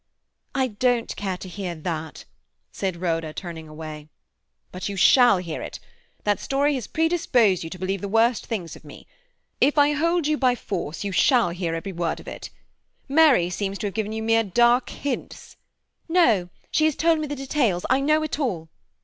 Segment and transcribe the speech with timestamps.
[0.55, 2.25] "I don't care to hear that,"
[2.71, 4.09] said Rhoda, turning away.
[4.71, 5.79] "But you shall hear it.
[6.23, 9.05] That story has predisposed you to believe the worst things of me.
[9.59, 12.49] If I hold you by force, you shall hear every word of it.
[13.07, 15.55] Mary seems to have given you mere dark hints—"
[16.09, 17.85] "No; she has told me the details.
[17.87, 18.69] I know it all."